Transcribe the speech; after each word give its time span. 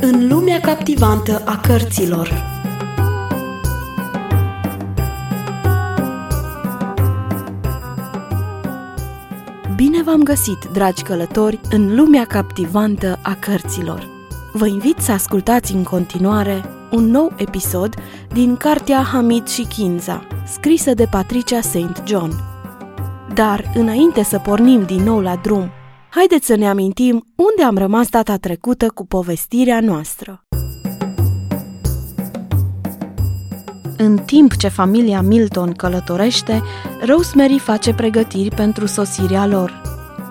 În 0.00 0.28
lumea 0.28 0.60
captivantă 0.60 1.42
a 1.44 1.60
cărților 1.60 2.44
Bine 9.76 10.02
v-am 10.02 10.22
găsit, 10.22 10.64
dragi 10.72 11.02
călători, 11.02 11.60
în 11.70 11.94
lumea 11.94 12.24
captivantă 12.24 13.18
a 13.22 13.34
cărților. 13.34 14.08
Vă 14.52 14.66
invit 14.66 14.98
să 14.98 15.12
ascultați 15.12 15.74
în 15.74 15.82
continuare 15.82 16.64
un 16.90 17.04
nou 17.04 17.32
episod 17.36 17.94
din 18.32 18.56
cartea 18.56 19.02
Hamid 19.02 19.46
și 19.46 19.62
Kinza, 19.62 20.26
scrisă 20.46 20.94
de 20.94 21.06
Patricia 21.10 21.60
St. 21.60 22.02
John. 22.06 22.32
Dar, 23.34 23.70
înainte 23.74 24.22
să 24.22 24.38
pornim 24.38 24.82
din 24.82 25.02
nou 25.02 25.20
la 25.20 25.36
drum, 25.42 25.70
haideți 26.10 26.46
să 26.46 26.56
ne 26.56 26.68
amintim 26.68 27.24
unde 27.34 27.62
am 27.62 27.76
rămas 27.78 28.08
data 28.08 28.36
trecută 28.36 28.90
cu 28.94 29.06
povestirea 29.06 29.80
noastră. 29.80 30.42
În 33.96 34.16
timp 34.16 34.56
ce 34.56 34.68
familia 34.68 35.20
Milton 35.20 35.72
călătorește, 35.72 36.62
Rosemary 37.06 37.58
face 37.58 37.94
pregătiri 37.94 38.54
pentru 38.54 38.86
sosirea 38.86 39.46
lor. 39.46 39.82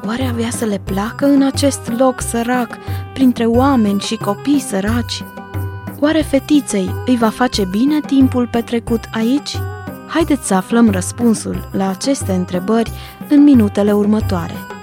Oare 0.05 0.23
avea 0.23 0.49
să 0.49 0.65
le 0.65 0.81
placă 0.83 1.25
în 1.25 1.41
acest 1.41 1.91
loc 1.97 2.21
sărac, 2.21 2.77
printre 3.13 3.45
oameni 3.45 3.99
și 3.99 4.15
copii 4.15 4.59
săraci? 4.59 5.23
Oare 5.99 6.21
fetiței 6.21 6.89
îi 7.05 7.17
va 7.17 7.29
face 7.29 7.65
bine 7.65 7.99
timpul 7.99 8.47
petrecut 8.47 9.03
aici? 9.11 9.57
Haideți 10.07 10.47
să 10.47 10.53
aflăm 10.53 10.89
răspunsul 10.89 11.69
la 11.71 11.89
aceste 11.89 12.31
întrebări 12.31 12.91
în 13.29 13.43
minutele 13.43 13.91
următoare. 13.91 14.76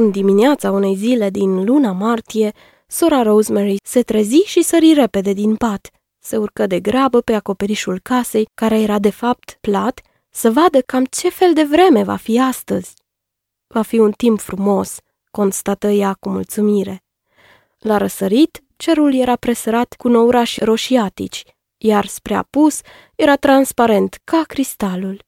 În 0.00 0.10
dimineața 0.10 0.70
unei 0.70 0.94
zile 0.94 1.30
din 1.30 1.64
luna 1.64 1.92
martie, 1.92 2.52
sora 2.86 3.22
Rosemary 3.22 3.76
se 3.82 4.02
trezi 4.02 4.36
și 4.36 4.62
sări 4.62 4.92
repede 4.92 5.32
din 5.32 5.56
pat. 5.56 5.90
Se 6.18 6.36
urcă 6.36 6.66
de 6.66 6.80
grabă 6.80 7.20
pe 7.20 7.32
acoperișul 7.32 8.00
casei, 8.02 8.48
care 8.54 8.80
era 8.80 8.98
de 8.98 9.10
fapt 9.10 9.58
plat, 9.60 10.00
să 10.30 10.50
vadă 10.50 10.80
cam 10.80 11.04
ce 11.04 11.28
fel 11.28 11.52
de 11.52 11.62
vreme 11.62 12.02
va 12.02 12.16
fi 12.16 12.40
astăzi. 12.40 12.94
Va 13.66 13.82
fi 13.82 13.98
un 13.98 14.10
timp 14.10 14.40
frumos, 14.40 14.98
constată 15.30 15.86
ea 15.88 16.16
cu 16.20 16.28
mulțumire. 16.28 17.04
La 17.78 17.96
răsărit, 17.96 18.62
cerul 18.76 19.14
era 19.14 19.36
presărat 19.36 19.94
cu 19.94 20.08
nourași 20.08 20.64
roșiatici, 20.64 21.44
iar 21.76 22.06
spre 22.06 22.34
apus 22.34 22.80
era 23.14 23.36
transparent 23.36 24.20
ca 24.24 24.42
cristalul. 24.46 25.24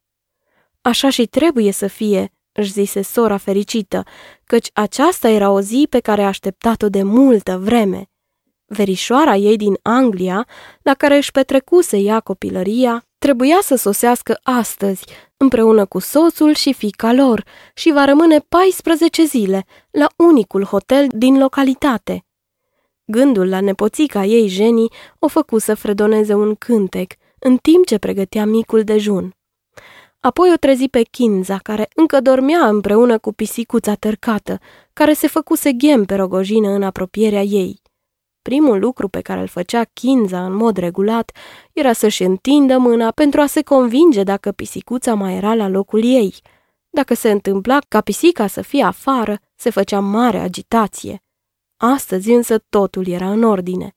Așa 0.80 1.10
și 1.10 1.27
trebuie 1.27 1.72
să 1.72 1.86
fie, 1.86 2.32
își 2.52 2.72
zise 2.72 3.02
sora 3.02 3.36
fericită, 3.36 4.02
căci 4.44 4.70
aceasta 4.72 5.28
era 5.28 5.50
o 5.50 5.60
zi 5.60 5.86
pe 5.90 6.00
care 6.00 6.22
a 6.22 6.26
așteptat-o 6.26 6.88
de 6.88 7.02
multă 7.02 7.58
vreme. 7.58 8.10
Verișoara 8.66 9.36
ei 9.36 9.56
din 9.56 9.78
Anglia, 9.82 10.46
la 10.82 10.94
care 10.94 11.16
își 11.16 11.30
petrecuse 11.30 11.96
ea 11.96 12.20
copilăria, 12.20 13.04
trebuia 13.18 13.58
să 13.62 13.74
sosească 13.74 14.40
astăzi, 14.42 15.04
împreună 15.36 15.84
cu 15.84 15.98
soțul 15.98 16.54
și 16.54 16.72
fica 16.72 17.12
lor, 17.12 17.44
și 17.74 17.92
va 17.92 18.04
rămâne 18.04 18.38
14 18.38 19.24
zile 19.24 19.64
la 19.90 20.06
unicul 20.16 20.64
hotel 20.64 21.06
din 21.10 21.38
localitate. 21.38 22.24
Gândul 23.04 23.48
la 23.48 23.60
nepoțica 23.60 24.24
ei, 24.24 24.48
Jenny, 24.48 24.88
o 25.18 25.28
făcu 25.28 25.58
să 25.58 25.74
fredoneze 25.74 26.34
un 26.34 26.54
cântec, 26.54 27.12
în 27.38 27.56
timp 27.56 27.86
ce 27.86 27.98
pregătea 27.98 28.44
micul 28.44 28.82
dejun. 28.82 29.34
Apoi 30.20 30.50
o 30.52 30.56
trezi 30.56 30.88
pe 30.88 31.02
Kinza, 31.02 31.58
care 31.58 31.88
încă 31.94 32.20
dormea 32.20 32.68
împreună 32.68 33.18
cu 33.18 33.32
pisicuța 33.32 33.94
tărcată, 33.94 34.58
care 34.92 35.12
se 35.12 35.27
făcuse 35.27 35.72
ghem 35.72 36.04
pe 36.04 36.14
rogojină 36.14 36.68
în 36.68 36.82
apropierea 36.82 37.42
ei. 37.42 37.82
Primul 38.42 38.78
lucru 38.78 39.08
pe 39.08 39.20
care 39.20 39.40
îl 39.40 39.46
făcea 39.46 39.84
Kinza 39.84 40.45
în 40.45 40.55
mod 40.55 40.77
regulat 40.77 41.30
era 41.72 41.92
să-și 41.92 42.22
întindă 42.22 42.78
mâna 42.78 43.11
pentru 43.11 43.40
a 43.40 43.46
se 43.46 43.62
convinge 43.62 44.22
dacă 44.22 44.52
pisicuța 44.52 45.14
mai 45.14 45.36
era 45.36 45.55
la 45.55 45.68
locul 45.68 46.05
ei. 46.05 46.34
Dacă 46.90 47.14
se 47.14 47.30
întâmpla 47.30 47.78
ca 47.89 48.00
pisica 48.00 48.46
să 48.46 48.62
fie 48.62 48.83
afară, 48.83 49.40
se 49.56 49.70
făcea 49.70 50.00
mare 50.00 50.39
agitație. 50.39 51.22
Astăzi 51.77 52.30
însă 52.30 52.58
totul 52.58 53.06
era 53.08 53.30
în 53.30 53.42
ordine. 53.42 53.95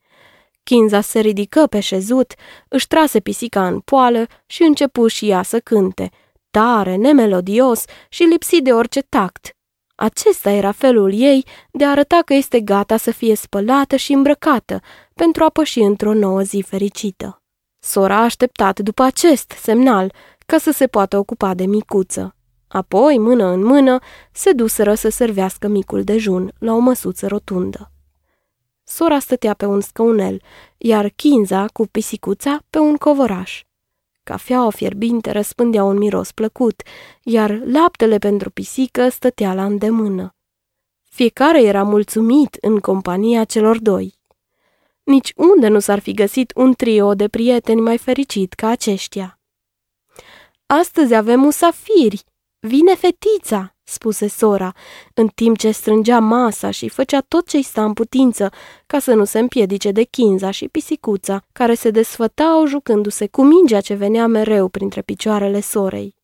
Kinza 0.63 1.01
se 1.01 1.19
ridică 1.19 1.68
pe 1.68 1.79
șezut, 1.79 2.34
își 2.68 2.88
trase 2.88 3.19
pisica 3.19 3.68
în 3.68 3.79
poală 3.79 4.25
și 4.46 4.63
începu 4.63 5.07
și 5.07 5.29
ea 5.29 5.41
să 5.41 5.59
cânte, 5.59 6.09
tare, 6.51 6.96
nemelodios 6.96 7.85
și 8.09 8.24
lipsit 8.24 8.63
de 8.63 8.74
orice 8.74 9.01
tact. 9.01 9.56
Acesta 9.96 10.50
era 10.50 10.72
felul 10.72 11.13
ei 11.13 11.46
de 11.72 11.85
a 11.85 11.90
arăta 11.90 12.22
că 12.25 12.34
este 12.34 12.62
gata 12.62 12.97
să 12.97 13.12
fie 13.12 13.35
spălată 13.35 13.96
și 13.96 14.13
îmbrăcată 14.13 14.81
pentru 15.13 15.44
a 15.44 15.50
păși 15.50 15.79
într-o 15.79 16.13
nouă 16.13 16.41
zi 16.41 16.63
fericită. 16.68 17.41
Sora 17.80 18.16
a 18.16 18.24
așteptat 18.24 18.80
după 18.80 19.03
acest 19.03 19.51
semnal 19.62 20.13
ca 20.45 20.57
să 20.57 20.72
se 20.72 20.88
poată 20.88 21.18
ocupa 21.18 21.53
de 21.53 21.66
micuță. 21.66 22.35
Apoi, 22.68 23.18
mână 23.18 23.45
în 23.45 23.63
mână, 23.63 24.00
se 24.31 24.51
duseră 24.51 24.94
să 24.94 25.09
servească 25.09 25.68
micul 25.68 26.03
dejun 26.03 26.51
la 26.59 26.74
o 26.74 26.80
măsuță 26.80 27.28
rotundă. 27.28 27.93
Sora 28.84 29.20
stătea 29.20 29.54
pe 29.54 29.66
un 29.66 29.82
scăunel, 29.82 30.42
iar 30.78 31.10
Kinza 31.10 31.66
cu 31.66 31.88
pisicuța 31.88 32.60
pe 32.70 32.78
un 32.78 32.96
covoraș. 32.96 33.64
Cafeaua 34.24 34.70
fierbinte 34.70 35.32
răspândea 35.32 35.84
un 35.84 35.98
miros 35.98 36.32
plăcut, 36.32 36.82
iar 37.24 37.62
laptele 37.66 38.18
pentru 38.18 38.50
pisică 38.50 39.10
stătea 39.10 39.54
la 39.54 39.66
îndemână. 39.66 40.36
Fiecare 41.02 41.64
era 41.64 41.84
mulțumit 41.84 42.58
în 42.62 42.80
compania 42.80 43.44
celor 43.44 43.80
doi. 43.80 44.22
Nici 45.04 45.34
unde 45.36 45.68
nu 45.68 45.80
s-ar 45.80 46.00
fi 46.00 46.14
găsit 46.14 46.52
un 46.56 46.74
trio 46.74 47.14
de 47.14 47.28
prieteni 47.28 47.82
mai 47.82 47.98
fericit 47.98 48.54
ca 48.54 48.68
aceștia. 48.68 49.40
Astăzi 50.66 51.14
avem 51.14 51.40
musafiri, 51.40 52.24
vine 52.66 52.96
fetița, 52.96 53.75
spuse 53.84 54.28
sora, 54.28 54.74
în 55.13 55.28
timp 55.28 55.57
ce 55.57 55.72
strângea 55.72 56.19
masa 56.19 56.72
și 56.72 56.90
făcea 56.90 57.22
tot 57.28 57.47
ce-i 57.47 57.62
sta 57.62 57.84
în 57.84 57.94
putință, 57.94 58.51
ca 58.85 59.00
să 59.00 59.13
nu 59.13 59.24
se 59.24 59.40
împiedice 59.40 59.91
de 59.91 60.03
chinza 60.03 60.51
și 60.51 60.68
pisicuța, 60.68 61.46
care 61.51 61.74
se 61.74 61.90
desfătau 61.90 62.66
jucându-se 62.66 63.28
cu 63.28 63.44
mingea 63.44 63.81
ce 63.81 63.94
venea 63.94 64.28
mereu 64.28 64.68
printre 64.68 65.01
picioarele 65.01 65.59
sorei. 65.59 66.16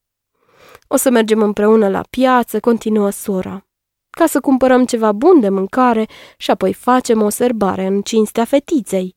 O 0.87 0.95
să 0.95 1.09
mergem 1.09 1.41
împreună 1.41 1.89
la 1.89 2.03
piață, 2.09 2.59
continuă 2.59 3.09
sora, 3.09 3.65
ca 4.09 4.25
să 4.25 4.39
cumpărăm 4.39 4.85
ceva 4.85 5.11
bun 5.11 5.39
de 5.39 5.49
mâncare 5.49 6.07
și 6.37 6.51
apoi 6.51 6.73
facem 6.73 7.21
o 7.21 7.29
serbare 7.29 7.85
în 7.85 8.01
cinstea 8.01 8.45
fetiței. 8.45 9.15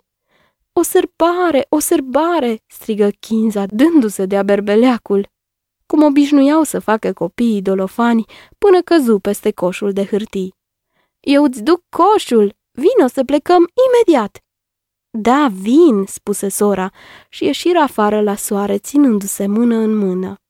O 0.72 0.82
serbare, 0.82 1.66
o 1.68 1.78
serbare, 1.78 2.62
strigă 2.66 3.08
Chinza, 3.20 3.66
dându-se 3.66 4.26
de-a 4.26 4.42
berbeleacul 4.42 5.31
cum 5.92 6.02
obișnuiau 6.02 6.62
să 6.62 6.78
facă 6.78 7.12
copiii 7.12 7.62
dolofani 7.62 8.24
până 8.58 8.82
căzu 8.82 9.18
peste 9.18 9.50
coșul 9.50 9.92
de 9.92 10.04
hârtii. 10.04 10.54
Eu 11.20 11.44
îți 11.44 11.62
duc 11.62 11.82
coșul, 11.88 12.54
vino 12.70 13.06
să 13.06 13.24
plecăm 13.24 13.68
imediat. 13.86 14.38
Da, 15.10 15.48
vin, 15.50 16.04
spuse 16.06 16.48
sora 16.48 16.90
și 17.28 17.44
ieșiră 17.44 17.78
afară 17.78 18.20
la 18.20 18.34
soare 18.34 18.78
ținându-se 18.78 19.46
mână 19.46 19.74
în 19.74 19.96
mână. 19.96 20.40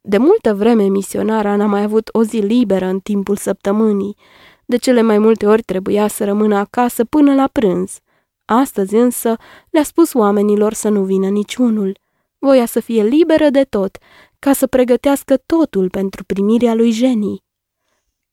De 0.00 0.16
multă 0.18 0.54
vreme 0.54 0.84
misionara 0.84 1.56
n-a 1.56 1.66
mai 1.66 1.82
avut 1.82 2.08
o 2.12 2.24
zi 2.24 2.36
liberă 2.36 2.86
în 2.86 3.00
timpul 3.00 3.36
săptămânii. 3.36 4.16
De 4.64 4.76
cele 4.76 5.02
mai 5.02 5.18
multe 5.18 5.46
ori 5.46 5.62
trebuia 5.62 6.08
să 6.08 6.24
rămână 6.24 6.56
acasă 6.56 7.04
până 7.04 7.34
la 7.34 7.48
prânz. 7.52 7.98
Astăzi 8.44 8.94
însă 8.94 9.36
le-a 9.70 9.82
spus 9.82 10.12
oamenilor 10.12 10.72
să 10.72 10.88
nu 10.88 11.04
vină 11.04 11.28
niciunul. 11.28 11.98
Voia 12.42 12.66
să 12.66 12.80
fie 12.80 13.02
liberă 13.02 13.50
de 13.50 13.64
tot, 13.64 13.98
ca 14.40 14.52
să 14.52 14.66
pregătească 14.66 15.36
totul 15.36 15.90
pentru 15.90 16.24
primirea 16.24 16.74
lui 16.74 16.90
Jenny. 16.90 17.42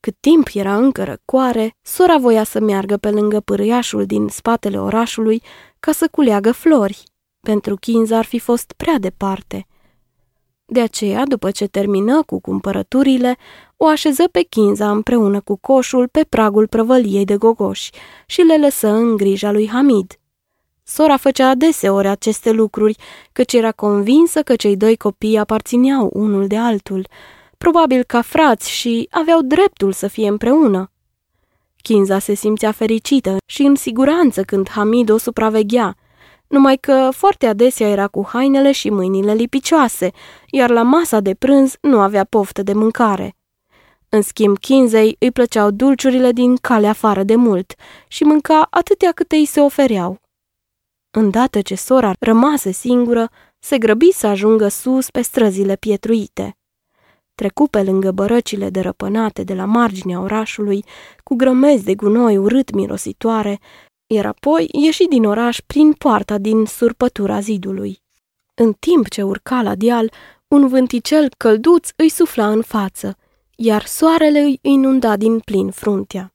Cât 0.00 0.16
timp 0.20 0.48
era 0.52 0.76
încă 0.76 1.04
răcoare, 1.04 1.76
sora 1.82 2.18
voia 2.18 2.44
să 2.44 2.60
meargă 2.60 2.96
pe 2.96 3.10
lângă 3.10 3.40
pârâiașul 3.40 4.06
din 4.06 4.28
spatele 4.28 4.80
orașului 4.80 5.42
ca 5.80 5.92
să 5.92 6.08
culeagă 6.10 6.52
flori. 6.52 7.02
Pentru 7.40 7.76
Kinza 7.76 8.16
ar 8.16 8.24
fi 8.24 8.38
fost 8.38 8.72
prea 8.76 8.98
departe. 8.98 9.66
De 10.64 10.80
aceea, 10.80 11.24
după 11.24 11.50
ce 11.50 11.66
termină 11.66 12.22
cu 12.22 12.40
cumpărăturile, 12.40 13.36
o 13.76 13.86
așeză 13.86 14.28
pe 14.32 14.40
Kinza 14.40 14.90
împreună 14.90 15.40
cu 15.40 15.56
coșul 15.56 16.08
pe 16.08 16.24
pragul 16.28 16.66
prăvăliei 16.68 17.24
de 17.24 17.36
gogoși 17.36 17.90
și 18.26 18.40
le 18.40 18.56
lăsă 18.56 18.88
în 18.88 19.16
grija 19.16 19.50
lui 19.50 19.68
Hamid. 19.68 20.17
Sora 20.90 21.16
făcea 21.16 21.48
adeseori 21.48 22.08
aceste 22.08 22.50
lucruri, 22.50 22.96
căci 23.32 23.52
era 23.52 23.72
convinsă 23.72 24.42
că 24.42 24.56
cei 24.56 24.76
doi 24.76 24.96
copii 24.96 25.38
aparțineau 25.38 26.10
unul 26.12 26.46
de 26.46 26.56
altul, 26.56 27.08
probabil 27.58 28.02
ca 28.02 28.22
frați 28.22 28.70
și 28.70 29.08
aveau 29.10 29.42
dreptul 29.42 29.92
să 29.92 30.06
fie 30.06 30.28
împreună. 30.28 30.90
Kinza 31.82 32.18
se 32.18 32.34
simțea 32.34 32.72
fericită 32.72 33.36
și 33.46 33.62
în 33.62 33.74
siguranță 33.74 34.42
când 34.42 34.68
Hamid 34.68 35.10
o 35.10 35.16
supraveghea, 35.16 35.94
numai 36.46 36.76
că 36.76 37.08
foarte 37.12 37.46
adesea 37.46 37.88
era 37.88 38.06
cu 38.06 38.26
hainele 38.28 38.72
și 38.72 38.90
mâinile 38.90 39.32
lipicioase, 39.32 40.10
iar 40.50 40.70
la 40.70 40.82
masa 40.82 41.20
de 41.20 41.34
prânz 41.34 41.76
nu 41.80 42.00
avea 42.00 42.24
poftă 42.24 42.62
de 42.62 42.72
mâncare. 42.72 43.36
În 44.08 44.22
schimb, 44.22 44.58
Kinsey 44.58 45.16
îi 45.18 45.30
plăceau 45.30 45.70
dulciurile 45.70 46.32
din 46.32 46.56
cale 46.56 46.86
afară 46.86 47.22
de 47.22 47.34
mult 47.34 47.74
și 48.06 48.24
mânca 48.24 48.66
atâtea 48.70 49.12
câte 49.12 49.36
îi 49.36 49.44
se 49.44 49.60
ofereau. 49.60 50.18
Îndată 51.10 51.60
ce 51.60 51.74
sora 51.74 52.12
rămase 52.20 52.70
singură, 52.70 53.30
se 53.58 53.78
grăbi 53.78 54.12
să 54.12 54.26
ajungă 54.26 54.68
sus 54.68 55.10
pe 55.10 55.22
străzile 55.22 55.76
pietruite. 55.76 56.58
Trecu 57.34 57.68
pe 57.68 57.82
lângă 57.82 58.10
bărăcile 58.10 58.70
derăpânate 58.70 59.42
de 59.44 59.54
la 59.54 59.64
marginea 59.64 60.20
orașului, 60.20 60.84
cu 61.24 61.34
grămezi 61.34 61.84
de 61.84 61.94
gunoi 61.94 62.36
urât 62.36 62.70
mirositoare, 62.70 63.58
iar 64.06 64.26
apoi 64.26 64.68
ieși 64.72 65.04
din 65.04 65.24
oraș 65.24 65.60
prin 65.66 65.92
poarta 65.92 66.38
din 66.38 66.64
surpătura 66.64 67.40
zidului. 67.40 68.02
În 68.54 68.72
timp 68.72 69.08
ce 69.08 69.22
urca 69.22 69.62
la 69.62 69.74
deal, 69.74 70.12
un 70.48 70.68
vânticel 70.68 71.28
călduț 71.36 71.88
îi 71.96 72.08
sufla 72.08 72.50
în 72.50 72.62
față, 72.62 73.16
iar 73.56 73.84
soarele 73.84 74.40
îi 74.40 74.58
inunda 74.62 75.16
din 75.16 75.38
plin 75.38 75.70
fruntea. 75.70 76.32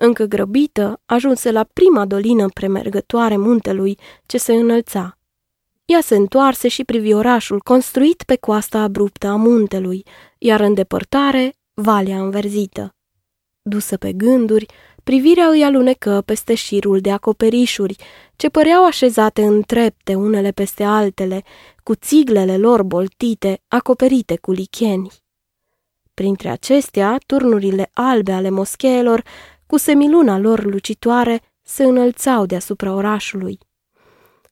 Încă 0.00 0.24
grăbită, 0.24 1.00
ajunse 1.06 1.50
la 1.50 1.64
prima 1.72 2.04
dolină 2.04 2.48
premergătoare 2.48 3.36
muntelui 3.36 3.98
ce 4.26 4.38
se 4.38 4.52
înălța. 4.52 5.18
Ea 5.84 6.00
se 6.00 6.16
întoarse 6.16 6.68
și 6.68 6.84
privi 6.84 7.12
orașul 7.12 7.60
construit 7.60 8.22
pe 8.22 8.36
coasta 8.36 8.78
abruptă 8.78 9.26
a 9.26 9.36
muntelui, 9.36 10.04
iar 10.38 10.60
în 10.60 10.74
depărtare, 10.74 11.54
valea 11.74 12.18
înverzită. 12.20 12.94
Dusă 13.62 13.96
pe 13.96 14.12
gânduri, 14.12 14.66
privirea 15.04 15.46
îi 15.48 15.64
alunecă 15.64 16.22
peste 16.26 16.54
șirul 16.54 17.00
de 17.00 17.10
acoperișuri, 17.10 17.96
ce 18.36 18.48
păreau 18.48 18.84
așezate 18.84 19.42
în 19.42 19.62
trepte 19.62 20.14
unele 20.14 20.50
peste 20.50 20.84
altele, 20.84 21.42
cu 21.82 21.94
țiglele 21.94 22.56
lor 22.56 22.82
boltite, 22.82 23.60
acoperite 23.68 24.36
cu 24.36 24.50
licheni. 24.50 25.10
Printre 26.14 26.48
acestea, 26.48 27.18
turnurile 27.26 27.90
albe 27.92 28.32
ale 28.32 28.50
moscheelor, 28.50 29.22
cu 29.68 29.76
semiluna 29.76 30.38
lor 30.38 30.64
lucitoare, 30.64 31.40
se 31.62 31.84
înălțau 31.84 32.46
deasupra 32.46 32.92
orașului. 32.92 33.58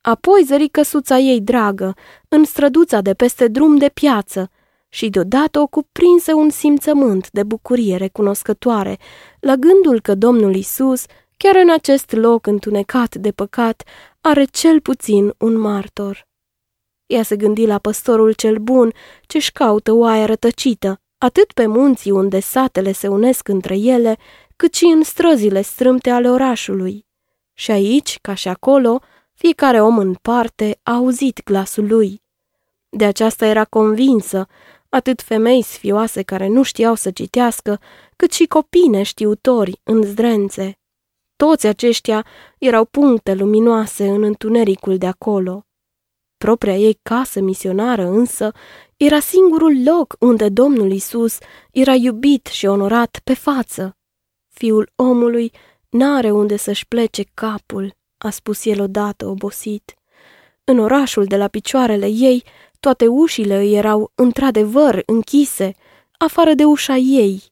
Apoi 0.01 0.43
zări 0.47 0.69
căsuța 0.69 1.19
ei 1.19 1.41
dragă, 1.41 1.95
în 2.29 2.45
străduța 2.45 3.01
de 3.01 3.15
peste 3.15 3.49
drum 3.49 3.77
de 3.77 3.89
piață, 3.89 4.51
și 4.89 5.09
deodată 5.09 5.59
o 5.59 5.67
cuprinse 5.67 6.33
un 6.33 6.51
simțământ 6.51 7.31
de 7.31 7.43
bucurie 7.43 7.97
recunoscătoare, 7.97 8.99
la 9.41 9.55
gândul 9.55 10.01
că 10.01 10.15
Domnul 10.15 10.55
Isus, 10.55 11.05
chiar 11.37 11.55
în 11.57 11.71
acest 11.71 12.13
loc 12.13 12.47
întunecat 12.47 13.15
de 13.15 13.31
păcat, 13.31 13.83
are 14.21 14.45
cel 14.45 14.81
puțin 14.81 15.35
un 15.39 15.59
martor. 15.59 16.27
Ea 17.07 17.23
se 17.23 17.37
gândi 17.37 17.67
la 17.67 17.79
păstorul 17.79 18.33
cel 18.33 18.57
bun, 18.57 18.93
ce-și 19.23 19.53
caută 19.53 19.93
oaia 19.93 20.27
rătăcită, 20.27 21.01
atât 21.19 21.53
pe 21.53 21.67
munții 21.67 22.11
unde 22.11 22.41
satele 22.41 22.93
se 22.93 23.09
unesc 23.09 23.49
între 23.49 23.77
ele, 23.77 24.17
cât 24.57 24.75
și 24.75 24.85
în 24.85 25.03
străzile 25.03 25.61
strâmte 25.61 26.11
ale 26.11 26.31
orașului. 26.31 27.07
Și 27.53 27.71
aici, 27.71 28.19
ca 28.21 28.35
și 28.35 28.49
acolo, 28.49 29.01
fiecare 29.35 29.83
om 29.83 29.99
în 29.99 30.15
parte 30.15 30.79
a 30.83 30.93
auzit 30.93 31.43
glasul 31.45 31.87
lui. 31.87 32.23
De 32.89 33.05
aceasta 33.05 33.47
era 33.47 33.65
convinsă, 33.65 34.47
atât 34.89 35.23
femei 35.23 35.63
sfioase 35.63 36.23
care 36.23 36.49
nu 36.49 36.63
știau 36.63 36.95
să 36.95 37.11
citească, 37.11 37.81
cât 38.17 38.33
și 38.33 38.47
copii 38.47 38.89
neștiutori 38.89 39.81
în 39.83 40.03
zdrențe. 40.03 40.79
Toți 41.37 41.67
aceștia 41.67 42.27
erau 42.59 42.85
puncte 42.85 43.35
luminoase 43.35 44.09
în 44.09 44.23
întunericul 44.23 44.99
de 44.99 45.07
acolo. 45.07 45.67
Propria 46.37 46.77
ei 46.77 46.99
casă 47.03 47.41
misionară 47.41 48.07
însă 48.07 48.53
era 48.97 49.21
singurul 49.21 49.83
loc 49.85 50.17
unde 50.19 50.49
Domnul 50.49 50.93
Isus 50.93 51.39
era 51.73 51.95
iubit 51.95 52.47
și 52.47 52.67
onorat 52.67 53.21
pe 53.25 53.35
față. 53.35 53.96
Fiul 54.59 54.93
omului 54.95 55.53
n-are 55.89 56.31
unde 56.31 56.57
să-și 56.57 56.87
plece 56.87 57.25
capul, 57.35 57.97
a 58.19 58.31
spus 58.31 58.65
el 58.65 58.81
odată 58.81 59.27
obosit. 59.27 59.95
În 60.65 60.79
orașul 60.79 61.25
de 61.25 61.37
la 61.37 61.49
picioarele 61.49 62.07
ei, 62.07 62.45
toate 62.81 63.07
ușile 63.07 63.57
îi 63.57 63.75
erau 63.75 64.13
într-adevăr 64.15 65.03
închise, 65.07 65.75
afară 66.19 66.55
de 66.55 66.65
ușa 66.65 66.95
ei. 66.97 67.43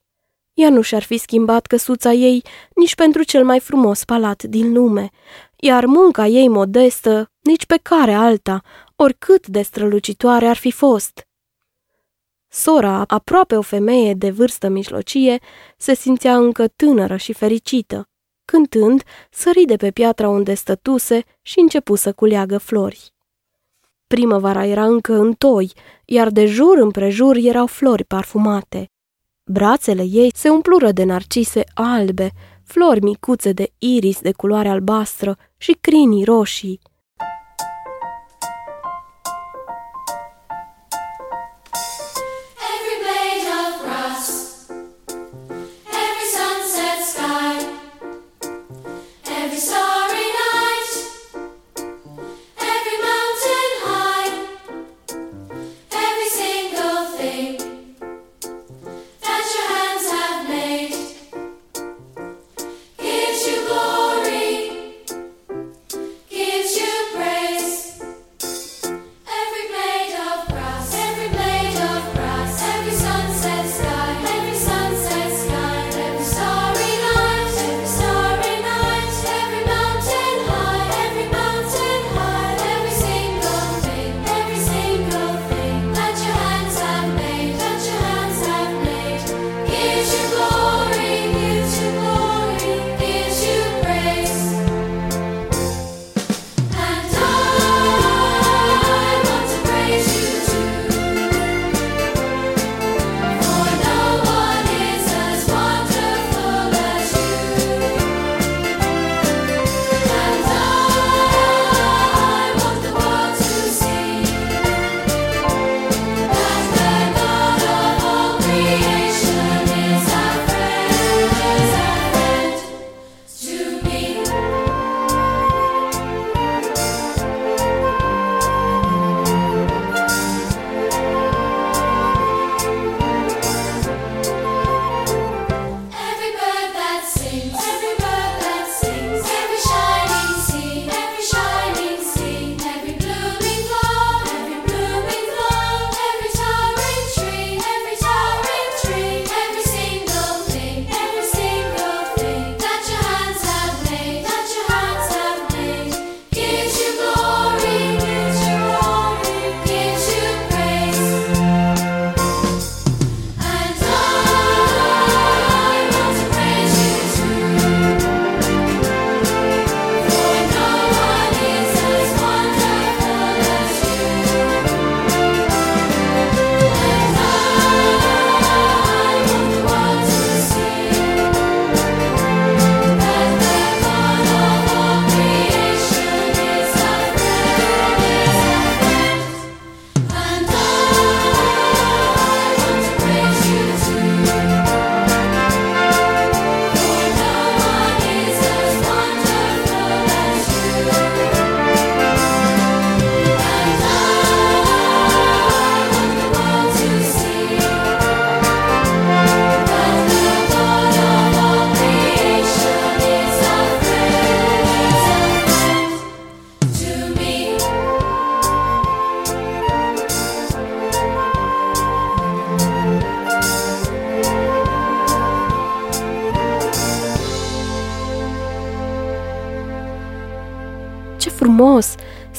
Ea 0.55 0.71
nu 0.71 0.81
și-ar 0.81 1.03
fi 1.03 1.17
schimbat 1.17 1.67
căsuța 1.67 2.13
ei 2.13 2.43
nici 2.75 2.95
pentru 2.95 3.23
cel 3.23 3.45
mai 3.45 3.61
frumos 3.61 4.05
palat 4.05 4.43
din 4.43 4.73
lume, 4.73 5.11
iar 5.57 5.85
munca 5.85 6.27
ei 6.27 6.49
modestă 6.49 7.31
nici 7.41 7.67
pe 7.67 7.79
care 7.83 8.13
alta, 8.13 8.63
oricât 8.97 9.47
de 9.47 9.63
strălucitoare 9.63 10.47
ar 10.47 10.57
fi 10.57 10.71
fost. 10.71 11.27
Sora, 12.57 13.05
aproape 13.07 13.57
o 13.57 13.61
femeie 13.63 14.15
de 14.15 14.31
vârstă 14.31 14.69
mijlocie, 14.69 15.39
se 15.77 15.95
simțea 15.95 16.37
încă 16.37 16.69
tânără 16.69 17.17
și 17.17 17.33
fericită. 17.33 18.09
Cântând, 18.45 19.03
sări 19.31 19.65
de 19.65 19.77
pe 19.77 19.91
piatra 19.91 20.29
unde 20.29 20.55
stătuse 20.55 21.23
și 21.43 21.61
începu 21.61 21.95
să 21.95 22.13
culeagă 22.13 22.59
flori. 22.59 23.13
Primăvara 24.07 24.65
era 24.65 24.85
încă 24.85 25.15
în 25.15 25.33
toi, 25.33 25.73
iar 26.05 26.31
de 26.31 26.47
jur 26.47 26.79
împrejur 26.79 27.37
erau 27.37 27.67
flori 27.67 28.05
parfumate. 28.05 28.91
Brațele 29.45 30.03
ei 30.03 30.31
se 30.35 30.49
umplură 30.49 30.93
de 30.93 31.05
narcise 31.05 31.65
albe, 31.75 32.31
flori 32.65 33.01
micuțe 33.01 33.53
de 33.53 33.73
iris 33.79 34.21
de 34.21 34.33
culoare 34.33 34.69
albastră 34.69 35.37
și 35.57 35.77
crinii 35.81 36.25
roșii. 36.25 36.81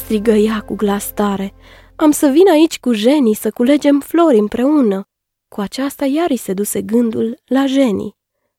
Strigă 0.06 0.32
ea 0.32 0.62
cu 0.62 0.76
glas 0.76 1.12
tare. 1.14 1.54
Am 1.96 2.12
să 2.12 2.28
vin 2.28 2.48
aici 2.52 2.80
cu 2.80 2.94
Jenny 2.94 3.34
să 3.34 3.52
culegem 3.52 4.00
flori 4.00 4.38
împreună." 4.38 5.08
Cu 5.48 5.62
aceasta 5.62 6.06
iar 6.06 6.30
îi 6.30 6.38
se 6.38 6.54
duse 6.54 6.82
gândul 6.82 7.38
la 7.46 7.66
Jenny. 7.66 8.16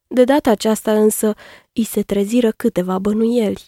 De 0.07 0.25
data 0.25 0.50
aceasta 0.50 0.93
însă 0.93 1.35
îi 1.73 1.85
se 1.85 2.03
treziră 2.03 2.50
câteva 2.50 2.99
bănuieli. 2.99 3.62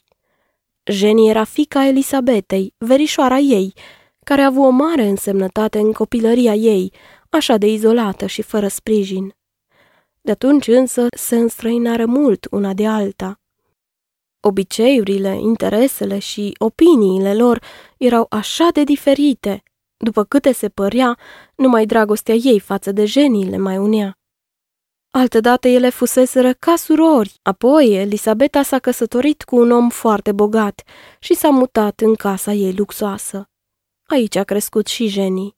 Jenny 0.84 1.28
era 1.28 1.44
fica 1.44 1.86
Elisabetei, 1.86 2.74
verișoara 2.78 3.38
ei, 3.38 3.72
care 4.24 4.40
a 4.40 4.46
avut 4.46 4.64
o 4.64 4.70
mare 4.70 5.06
însemnătate 5.06 5.78
în 5.78 5.92
copilăria 5.92 6.54
ei, 6.54 6.92
așa 7.30 7.56
de 7.56 7.66
izolată 7.66 8.26
și 8.26 8.42
fără 8.42 8.68
sprijin. 8.68 9.34
De 10.20 10.30
atunci 10.30 10.66
însă 10.66 11.06
se 11.16 11.36
înstrăinară 11.36 12.06
mult 12.06 12.46
una 12.50 12.74
de 12.74 12.86
alta. 12.86 13.40
Obiceiurile, 14.48 15.38
interesele 15.40 16.18
și 16.18 16.54
opiniile 16.58 17.34
lor 17.34 17.62
erau 17.96 18.26
așa 18.30 18.68
de 18.72 18.84
diferite, 18.84 19.62
după 19.96 20.24
câte 20.24 20.52
se 20.52 20.68
părea, 20.68 21.18
numai 21.54 21.86
dragostea 21.86 22.34
ei 22.34 22.60
față 22.60 22.92
de 22.92 23.04
genii 23.04 23.44
le 23.44 23.56
mai 23.56 23.78
unea. 23.78 24.18
Altădată 25.10 25.68
ele 25.68 25.88
fuseseră 25.88 26.52
ca 26.52 26.76
surori, 26.76 27.38
apoi 27.42 27.94
Elisabeta 27.94 28.62
s-a 28.62 28.78
căsătorit 28.78 29.42
cu 29.42 29.56
un 29.56 29.70
om 29.70 29.88
foarte 29.88 30.32
bogat 30.32 30.82
și 31.18 31.34
s-a 31.34 31.48
mutat 31.48 32.00
în 32.00 32.14
casa 32.14 32.52
ei 32.52 32.74
luxoasă. 32.74 33.48
Aici 34.06 34.36
a 34.36 34.44
crescut 34.44 34.86
și 34.86 35.06
Jenny. 35.06 35.56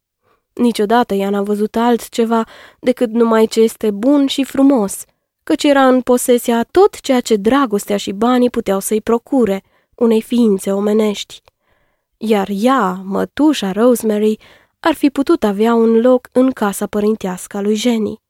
Niciodată 0.53 1.15
ea 1.15 1.31
n-a 1.31 1.43
văzut 1.43 1.77
altceva 1.77 2.45
decât 2.81 3.11
numai 3.11 3.47
ce 3.47 3.61
este 3.61 3.91
bun 3.91 4.27
și 4.27 4.45
frumos, 4.45 5.05
căci 5.51 5.63
era 5.63 5.87
în 5.87 6.01
posesia 6.01 6.59
a 6.59 6.63
tot 6.63 7.01
ceea 7.01 7.21
ce 7.21 7.37
dragostea 7.37 7.97
și 7.97 8.13
banii 8.13 8.51
puteau 8.51 8.81
să-i 8.81 9.01
procure, 9.01 9.63
unei 9.95 10.23
ființe 10.23 10.73
omenești. 10.73 11.43
Iar 12.17 12.49
ea, 12.53 13.03
mătușa 13.05 13.73
Rosemary, 13.73 14.37
ar 14.81 14.95
fi 14.95 15.11
putut 15.11 15.45
avea 15.45 15.75
un 15.75 16.01
loc 16.01 16.29
în 16.33 16.51
casa 16.51 16.87
părintească 16.87 17.57
a 17.57 17.61
lui 17.61 17.75
Jenny. 17.75 18.21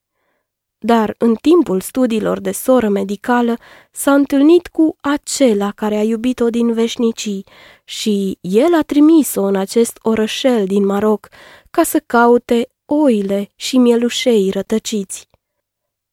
Dar 0.79 1.15
în 1.19 1.35
timpul 1.35 1.81
studiilor 1.81 2.41
de 2.41 2.53
soră 2.53 2.89
medicală 2.89 3.57
s-a 3.91 4.15
întâlnit 4.15 4.67
cu 4.67 4.97
acela 5.01 5.71
care 5.71 5.97
a 5.97 6.03
iubit-o 6.03 6.51
din 6.51 6.73
veșnicii 6.73 7.45
și 7.85 8.39
el 8.41 8.75
a 8.75 8.83
trimis-o 8.83 9.43
în 9.43 9.57
acest 9.57 9.99
orășel 10.03 10.67
din 10.67 10.87
Maroc 10.87 11.29
ca 11.71 11.83
să 11.83 12.03
caute 12.07 12.69
oile 12.85 13.49
și 13.57 13.79
mielușei 13.79 14.51
rătăciți. 14.51 15.30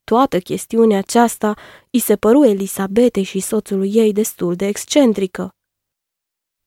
Toată 0.10 0.40
chestiunea 0.40 0.98
aceasta 0.98 1.54
îi 1.92 2.00
se 2.00 2.16
păru 2.16 2.44
Elisabetei 2.44 3.24
și 3.24 3.40
soțului 3.40 3.92
ei 3.94 4.14
destul 4.14 4.56
de 4.56 4.68
excentrică. 4.68 5.56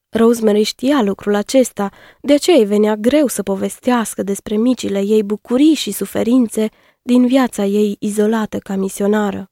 Rosemary 0.09 0.63
știa 0.63 1.03
lucrul 1.03 1.35
acesta, 1.35 1.91
de 2.21 2.33
aceea 2.33 2.57
îi 2.57 2.65
venea 2.65 2.97
greu 2.97 3.27
să 3.27 3.43
povestească 3.43 4.23
despre 4.23 4.57
micile 4.57 5.01
ei 5.01 5.23
bucurii 5.23 5.75
și 5.75 5.91
suferințe 5.91 6.69
din 7.03 7.27
viața 7.27 7.65
ei 7.65 7.97
izolată 7.99 8.59
ca 8.59 8.77
misionară. 8.77 9.51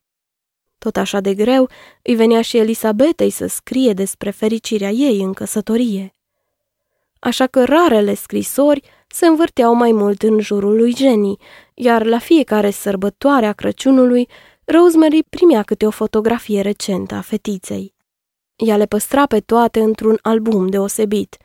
Tot 0.79 0.97
așa 0.97 1.21
de 1.21 1.35
greu 1.35 1.69
îi 2.03 2.15
venea 2.15 2.43
și 2.43 2.57
Elisabetei 2.57 3.31
să 3.31 3.47
scrie 3.47 3.93
despre 3.93 4.31
fericirea 4.31 4.91
ei 4.91 5.21
în 5.21 5.33
căsătorie. 5.33 6.13
Așa 7.19 7.47
că 7.47 7.65
rarele 7.65 8.15
scrisori 8.15 8.83
se 9.09 9.27
învârteau 9.27 9.75
mai 9.75 9.93
mult 9.93 10.23
în 10.23 10.41
jurul 10.41 10.77
lui 10.77 10.95
Jenny, 10.97 11.37
iar 11.75 12.05
la 12.05 12.19
fiecare 12.19 12.71
sărbătoare 12.71 13.47
a 13.47 13.53
Crăciunului, 13.53 14.29
Rosemary 14.65 15.23
primea 15.23 15.63
câte 15.63 15.87
o 15.87 15.91
fotografie 15.91 16.61
recentă 16.61 17.15
a 17.15 17.21
fetiței. 17.21 17.95
Ea 18.57 18.77
le 18.77 18.87
păstra 18.87 19.27
pe 19.27 19.41
toate 19.41 19.81
într-un 19.81 20.19
album 20.23 20.69
deosebit. 20.69 21.37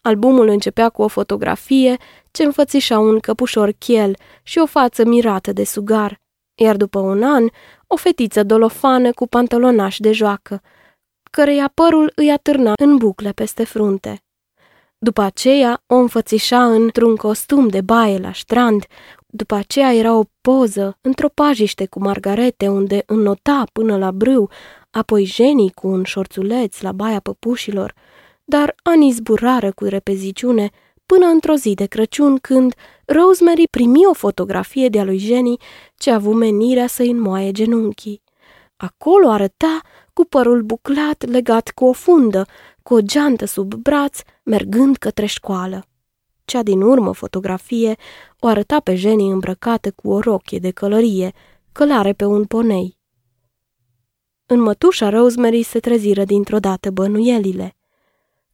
Albumul 0.00 0.48
începea 0.48 0.88
cu 0.88 1.02
o 1.02 1.08
fotografie 1.08 1.96
ce 2.30 2.44
înfățișa 2.44 2.98
un 2.98 3.18
căpușor 3.18 3.72
chiel 3.78 4.16
și 4.42 4.58
o 4.58 4.66
față 4.66 5.04
mirată 5.04 5.52
de 5.52 5.64
sugar, 5.64 6.20
iar 6.54 6.76
după 6.76 6.98
un 6.98 7.22
an, 7.22 7.48
o 7.86 7.96
fetiță 7.96 8.42
dolofană 8.42 9.12
cu 9.12 9.26
pantalonaș 9.26 9.98
de 9.98 10.12
joacă, 10.12 10.62
căreia 11.30 11.70
părul 11.74 12.12
îi 12.14 12.30
atârna 12.30 12.72
în 12.82 12.96
bucle 12.96 13.32
peste 13.32 13.64
frunte. 13.64 14.25
După 14.98 15.20
aceea 15.20 15.82
o 15.86 15.94
înfățișa 15.94 16.64
într-un 16.72 17.16
costum 17.16 17.68
de 17.68 17.80
baie 17.80 18.18
la 18.18 18.32
strand, 18.32 18.84
după 19.26 19.54
aceea 19.54 19.94
era 19.94 20.14
o 20.14 20.24
poză 20.40 20.98
într-o 21.00 21.28
pajiște 21.28 21.86
cu 21.86 22.00
margarete 22.00 22.68
unde 22.68 23.02
înnota 23.06 23.64
până 23.72 23.96
la 23.96 24.10
brâu, 24.10 24.50
apoi 24.90 25.24
genii 25.24 25.70
cu 25.70 25.86
un 25.86 26.04
șorțuleț 26.04 26.80
la 26.80 26.92
baia 26.92 27.20
păpușilor, 27.20 27.94
dar 28.44 28.74
anii 28.82 29.12
zburară 29.12 29.72
cu 29.72 29.84
repeziciune 29.84 30.70
până 31.06 31.26
într-o 31.26 31.54
zi 31.54 31.74
de 31.74 31.86
Crăciun 31.86 32.38
când 32.38 32.74
Rosemary 33.04 33.68
primi 33.70 34.06
o 34.06 34.12
fotografie 34.12 34.88
de-a 34.88 35.04
lui 35.04 35.18
Jenny 35.18 35.56
ce 35.96 36.10
a 36.10 36.14
avut 36.14 36.34
menirea 36.34 36.86
să-i 36.86 37.10
înmoaie 37.10 37.52
genunchii. 37.52 38.22
Acolo 38.76 39.30
arăta 39.30 39.80
cu 40.12 40.24
părul 40.24 40.62
buclat 40.62 41.24
legat 41.30 41.70
cu 41.74 41.84
o 41.84 41.92
fundă, 41.92 42.46
cu 42.86 42.94
o 42.94 43.00
geantă 43.00 43.44
sub 43.44 43.74
braț, 43.74 44.20
mergând 44.42 44.96
către 44.96 45.26
școală. 45.26 45.86
Cea 46.44 46.62
din 46.62 46.80
urmă 46.80 47.12
fotografie 47.12 47.96
o 48.38 48.46
arăta 48.46 48.80
pe 48.80 48.94
Jenny 48.94 49.30
îmbrăcată 49.30 49.90
cu 49.90 50.10
o 50.10 50.20
rochie 50.20 50.58
de 50.58 50.70
călărie, 50.70 51.32
călare 51.72 52.12
pe 52.12 52.24
un 52.24 52.44
ponei. 52.44 52.98
În 54.46 54.60
mătușa 54.60 55.08
Rosemary 55.08 55.62
se 55.62 55.80
treziră 55.80 56.24
dintr-o 56.24 56.58
dată 56.58 56.90
bănuielile. 56.90 57.76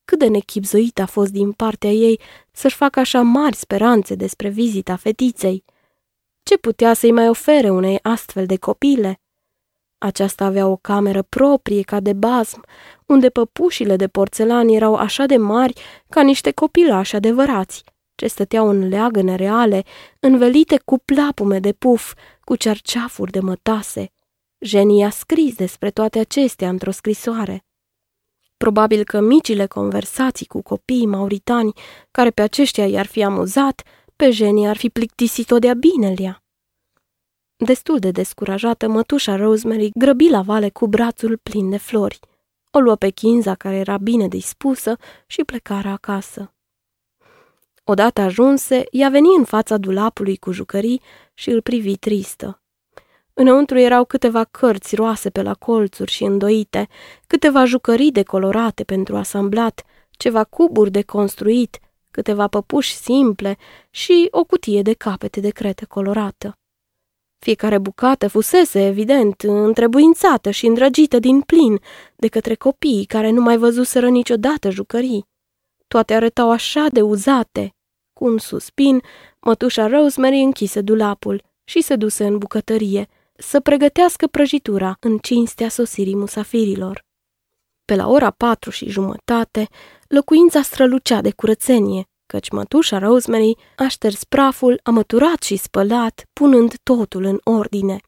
Cât 0.04 0.18
de 0.18 0.26
nechipzuit 0.26 1.00
a 1.00 1.06
fost 1.06 1.30
din 1.30 1.52
partea 1.52 1.90
ei 1.90 2.20
să-și 2.50 2.76
facă 2.76 3.00
așa 3.00 3.20
mari 3.20 3.56
speranțe 3.56 4.14
despre 4.14 4.48
vizita 4.48 4.96
fetiței. 4.96 5.64
Ce 6.42 6.56
putea 6.56 6.94
să-i 6.94 7.12
mai 7.12 7.28
ofere 7.28 7.70
unei 7.70 7.98
astfel 8.02 8.46
de 8.46 8.56
copile? 8.56 9.20
Aceasta 10.02 10.44
avea 10.44 10.66
o 10.66 10.76
cameră 10.76 11.22
proprie 11.22 11.82
ca 11.82 12.00
de 12.00 12.12
bazm, 12.12 12.64
unde 13.06 13.28
păpușile 13.28 13.96
de 13.96 14.08
porțelan 14.08 14.68
erau 14.68 14.94
așa 14.94 15.26
de 15.26 15.36
mari 15.36 15.80
ca 16.08 16.22
niște 16.22 16.50
copilași 16.50 17.16
adevărați, 17.16 17.84
ce 18.14 18.26
stăteau 18.26 18.68
în 18.68 18.88
leagăne 18.88 19.34
reale, 19.34 19.84
învelite 20.20 20.80
cu 20.84 20.98
plapume 20.98 21.58
de 21.58 21.72
puf, 21.72 22.14
cu 22.40 22.56
cerceafuri 22.56 23.30
de 23.30 23.40
mătase. 23.40 24.12
Jenny 24.58 25.04
a 25.04 25.10
scris 25.10 25.54
despre 25.54 25.90
toate 25.90 26.18
acestea 26.18 26.68
într-o 26.68 26.90
scrisoare. 26.90 27.64
Probabil 28.56 29.04
că 29.04 29.20
micile 29.20 29.66
conversații 29.66 30.46
cu 30.46 30.62
copiii 30.62 31.06
mauritani, 31.06 31.72
care 32.10 32.30
pe 32.30 32.42
aceștia 32.42 32.86
i-ar 32.86 33.06
fi 33.06 33.24
amuzat, 33.24 33.82
pe 34.16 34.30
Jenny 34.30 34.68
ar 34.68 34.76
fi 34.76 34.88
plictisit-o 34.88 35.58
de-a 35.58 35.74
binelea. 35.74 36.41
Destul 37.64 37.98
de 37.98 38.10
descurajată, 38.10 38.88
mătușa 38.88 39.36
Rosemary 39.36 39.90
grăbi 39.94 40.28
la 40.28 40.40
vale 40.40 40.68
cu 40.68 40.86
brațul 40.86 41.36
plin 41.36 41.70
de 41.70 41.76
flori. 41.76 42.18
O 42.70 42.78
luă 42.78 42.96
pe 42.96 43.08
Kinza, 43.08 43.54
care 43.54 43.76
era 43.76 43.96
bine 43.96 44.28
dispusă, 44.28 44.96
și 45.26 45.44
plecară 45.44 45.88
acasă. 45.88 46.54
Odată 47.84 48.20
ajunse, 48.20 48.84
ea 48.90 49.08
veni 49.08 49.28
în 49.38 49.44
fața 49.44 49.76
dulapului 49.76 50.36
cu 50.36 50.52
jucării 50.52 51.00
și 51.34 51.50
îl 51.50 51.62
privi 51.62 51.96
tristă. 51.96 52.62
Înăuntru 53.34 53.78
erau 53.78 54.04
câteva 54.04 54.44
cărți 54.44 54.94
roase 54.94 55.30
pe 55.30 55.42
la 55.42 55.54
colțuri 55.54 56.10
și 56.10 56.24
îndoite, 56.24 56.88
câteva 57.26 57.64
jucării 57.64 58.12
decolorate 58.12 58.84
pentru 58.84 59.16
asamblat, 59.16 59.82
ceva 60.10 60.44
cuburi 60.44 60.90
de 60.90 61.02
construit, 61.02 61.78
câteva 62.10 62.46
păpuși 62.46 62.94
simple 62.94 63.56
și 63.90 64.28
o 64.30 64.44
cutie 64.44 64.82
de 64.82 64.92
capete 64.92 65.40
de 65.40 65.50
crete 65.50 65.84
colorată. 65.84 66.56
Fiecare 67.42 67.78
bucată 67.78 68.28
fusese, 68.28 68.86
evident, 68.86 69.40
întrebuințată 69.42 70.50
și 70.50 70.66
îndrăgită 70.66 71.18
din 71.18 71.40
plin 71.40 71.80
de 72.16 72.28
către 72.28 72.54
copiii 72.54 73.04
care 73.04 73.30
nu 73.30 73.40
mai 73.40 73.56
văzuseră 73.56 74.08
niciodată 74.08 74.70
jucării. 74.70 75.26
Toate 75.88 76.14
arătau 76.14 76.50
așa 76.50 76.86
de 76.92 77.00
uzate. 77.00 77.74
Cu 78.12 78.24
un 78.24 78.38
suspin, 78.38 79.02
mătușa 79.40 79.86
Rosemary 79.86 80.40
închise 80.40 80.80
dulapul 80.80 81.42
și 81.64 81.80
se 81.82 81.96
duse 81.96 82.26
în 82.26 82.38
bucătărie 82.38 83.08
să 83.36 83.60
pregătească 83.60 84.26
prăjitura 84.26 84.96
în 85.00 85.18
cinstea 85.18 85.68
sosirii 85.68 86.16
musafirilor. 86.16 87.04
Pe 87.84 87.94
la 87.94 88.08
ora 88.08 88.30
patru 88.30 88.70
și 88.70 88.88
jumătate, 88.88 89.68
locuința 90.08 90.62
strălucea 90.62 91.20
de 91.20 91.30
curățenie 91.30 92.06
căci 92.26 92.50
mătușa 92.50 92.98
Rosemary 92.98 93.56
a 93.76 93.88
șters 93.88 94.24
praful, 94.24 94.80
a 94.82 94.90
măturat 94.90 95.42
și 95.42 95.56
spălat, 95.56 96.24
punând 96.32 96.74
totul 96.82 97.24
în 97.24 97.40
ordine. 97.44 98.00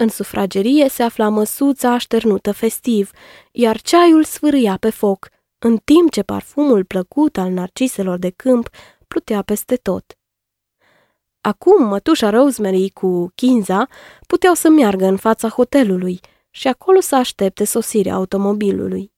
În 0.00 0.08
sufragerie 0.08 0.88
se 0.88 1.02
afla 1.02 1.28
măsuța 1.28 1.92
așternută 1.92 2.52
festiv, 2.52 3.10
iar 3.52 3.80
ceaiul 3.80 4.24
sfârâia 4.24 4.76
pe 4.76 4.90
foc, 4.90 5.28
în 5.58 5.76
timp 5.76 6.10
ce 6.10 6.22
parfumul 6.22 6.84
plăcut 6.84 7.36
al 7.36 7.50
narciselor 7.50 8.18
de 8.18 8.30
câmp 8.30 8.68
plutea 9.08 9.42
peste 9.42 9.76
tot. 9.76 10.18
Acum 11.40 11.84
mătușa 11.86 12.30
Rosemary 12.30 12.90
cu 12.90 13.32
Kinza 13.34 13.88
puteau 14.26 14.54
să 14.54 14.68
meargă 14.68 15.06
în 15.06 15.16
fața 15.16 15.48
hotelului 15.48 16.20
și 16.50 16.68
acolo 16.68 17.00
să 17.00 17.16
aștepte 17.16 17.64
sosirea 17.64 18.14
automobilului. 18.14 19.12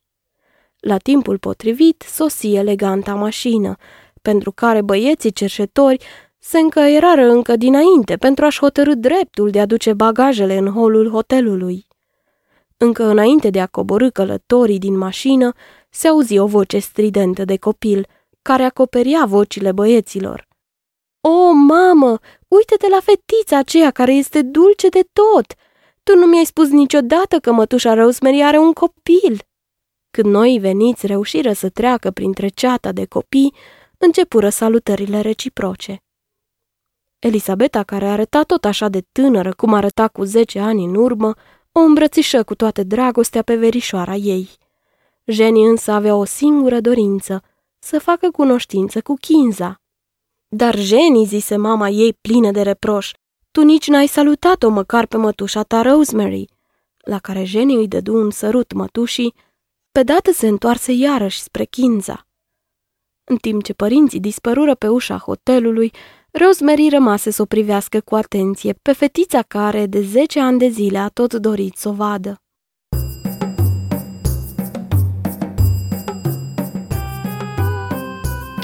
La 0.81 0.97
timpul 0.97 1.39
potrivit 1.39 2.05
sosi 2.07 2.55
eleganta 2.55 3.15
mașină, 3.15 3.77
pentru 4.23 4.53
care 4.53 4.83
băieții 4.83 5.33
cerșetori 5.33 6.05
se 6.39 6.59
încăierară 6.59 7.31
încă 7.31 7.57
dinainte 7.57 8.17
pentru 8.17 8.45
a-și 8.45 8.59
hotărâ 8.59 8.95
dreptul 8.95 9.51
de 9.51 9.61
a 9.61 9.67
duce 9.67 9.93
bagajele 9.93 10.57
în 10.57 10.73
holul 10.73 11.11
hotelului. 11.11 11.87
Încă 12.77 13.05
înainte 13.05 13.51
de 13.51 13.61
a 13.61 13.67
coborâ 13.67 14.11
călătorii 14.11 14.79
din 14.79 14.97
mașină, 14.97 15.53
se 15.91 16.09
auzi 16.09 16.39
o 16.39 16.47
voce 16.47 16.79
stridentă 16.79 17.45
de 17.45 17.57
copil, 17.57 18.07
care 18.43 18.63
acoperia 18.63 19.25
vocile 19.27 19.73
băieților. 19.73 20.49
O, 21.21 21.53
mamă, 21.53 22.19
uite-te 22.49 22.89
la 22.89 23.01
fetița 23.01 23.59
aceea 23.59 23.91
care 23.91 24.13
este 24.13 24.43
dulce 24.43 24.89
de 24.89 25.09
tot! 25.13 25.55
Tu 26.03 26.17
nu 26.17 26.27
mi-ai 26.27 26.45
spus 26.45 26.69
niciodată 26.69 27.39
că 27.39 27.53
mătușa 27.53 27.95
Rosemary 27.95 28.43
are 28.43 28.59
un 28.59 28.73
copil!" 28.73 29.50
Când 30.11 30.27
noi 30.27 30.59
veniți 30.59 31.07
reușiră 31.07 31.53
să 31.53 31.69
treacă 31.69 32.11
printre 32.11 32.49
ceata 32.49 32.93
de 32.93 33.05
copii, 33.05 33.55
începură 33.99 34.49
salutările 34.49 35.21
reciproce. 35.21 36.03
Elisabeta, 37.19 37.83
care 37.83 38.07
arăta 38.07 38.43
tot 38.43 38.65
așa 38.65 38.89
de 38.89 39.01
tânără 39.13 39.53
cum 39.53 39.73
arăta 39.73 40.09
cu 40.09 40.25
zece 40.25 40.59
ani 40.59 40.85
în 40.85 40.95
urmă, 40.95 41.35
o 41.73 41.81
îmbrățișă 41.81 42.43
cu 42.43 42.55
toată 42.55 42.83
dragostea 42.83 43.43
pe 43.43 43.57
verișoara 43.57 44.15
ei. 44.15 44.49
Jenny 45.25 45.65
însă 45.65 45.91
avea 45.93 46.15
o 46.15 46.25
singură 46.25 46.81
dorință, 46.81 47.43
să 47.79 47.99
facă 47.99 48.31
cunoștință 48.31 49.01
cu 49.01 49.15
Kinza. 49.15 49.81
Dar 50.49 50.79
Jenny, 50.79 51.25
zise 51.25 51.57
mama 51.57 51.89
ei 51.89 52.13
plină 52.13 52.51
de 52.51 52.63
reproș, 52.63 53.13
tu 53.51 53.63
nici 53.63 53.89
n-ai 53.89 54.07
salutat-o 54.07 54.69
măcar 54.69 55.07
pe 55.07 55.17
mătușa 55.17 55.63
ta 55.63 55.83
Rosemary, 55.83 56.45
la 56.97 57.19
care 57.19 57.45
Jenny 57.45 57.75
îi 57.75 57.89
dădu 57.89 58.15
un 58.15 58.31
sărut 58.31 58.73
mătușii, 58.73 59.35
pe 59.93 60.03
dată 60.03 60.33
se 60.33 60.47
întoarse 60.47 60.93
iarăși 60.93 61.41
spre 61.41 61.65
Kinza. 61.65 62.27
În 63.25 63.37
timp 63.37 63.63
ce 63.63 63.73
părinții 63.73 64.21
dispărură 64.21 64.75
pe 64.75 64.89
ușa 64.89 65.19
hotelului, 65.19 65.93
Rosemary 66.31 66.89
rămase 66.89 67.31
să 67.31 67.43
o 67.43 67.45
privească 67.45 68.01
cu 68.01 68.15
atenție 68.15 68.73
pe 68.73 68.93
fetița 68.93 69.43
care 69.43 69.87
de 69.87 70.01
zece 70.03 70.41
ani 70.41 70.59
de 70.59 70.69
zile 70.69 70.99
a 70.99 71.09
tot 71.09 71.35
dorit 71.35 71.77
să 71.77 71.89
o 71.89 71.93
vadă. 71.93 72.43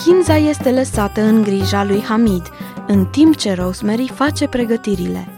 Kinza 0.05 0.37
este 0.37 0.71
lăsată 0.73 1.21
în 1.21 1.43
grija 1.43 1.85
lui 1.85 2.01
Hamid, 2.01 2.51
în 2.87 3.07
timp 3.07 3.37
ce 3.37 3.53
Rosemary 3.53 4.09
face 4.09 4.49
pregătirile. 4.49 5.29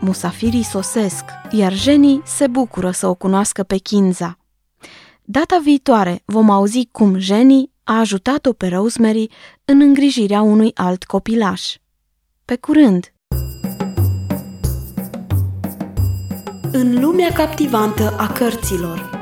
Musafirii 0.00 0.64
sosesc, 0.64 1.24
iar 1.50 1.72
Jenny 1.72 2.22
se 2.24 2.46
bucură 2.46 2.90
să 2.90 3.06
o 3.06 3.14
cunoască 3.14 3.62
pe 3.62 3.76
Kinza. 3.76 4.38
Data 5.26 5.58
viitoare 5.62 6.22
vom 6.24 6.50
auzi 6.50 6.88
cum 6.92 7.18
Jenny 7.18 7.70
a 7.84 7.98
ajutat-o 7.98 8.52
pe 8.52 8.66
Rosemary 8.66 9.30
în 9.64 9.80
îngrijirea 9.80 10.40
unui 10.42 10.70
alt 10.74 11.04
copilaș. 11.04 11.76
Pe 12.44 12.56
curând! 12.56 13.12
În 16.72 17.00
lumea 17.00 17.32
captivantă 17.32 18.16
a 18.18 18.26
cărților 18.26 19.13